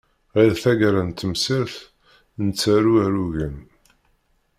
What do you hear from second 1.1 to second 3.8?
temsirt nettaru alugen.